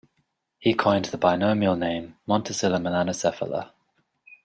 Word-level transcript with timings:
He 0.57 0.73
coined 0.73 1.05
the 1.05 1.17
binomial 1.19 1.75
name 1.77 2.15
"Montacilla 2.27 2.79
melanocephala". 2.79 3.69